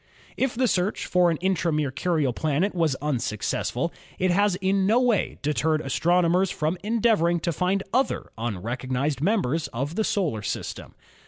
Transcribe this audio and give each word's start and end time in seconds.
If 0.35 0.55
the 0.55 0.67
search 0.67 1.05
for 1.05 1.29
an 1.29 1.37
intra 1.41 1.71
Mercurial 1.71 2.33
planet 2.33 2.73
was 2.73 2.95
unsuc 3.03 3.41
cessful, 3.41 3.91
it 4.17 4.31
has 4.31 4.55
in 4.55 4.87
no 4.87 4.99
way 4.99 5.37
deterred 5.43 5.79
astronomers 5.79 6.49
from 6.49 6.79
en 6.83 6.99
deavoring 7.01 7.39
to 7.43 7.51
find 7.51 7.83
other 7.93 8.31
unrecognised 8.35 9.21
members 9.21 9.67
of 9.67 9.93
the 9.93 10.03
solar 10.03 10.41
system. 10.41 10.95